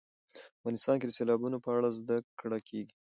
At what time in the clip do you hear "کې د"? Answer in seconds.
0.97-1.11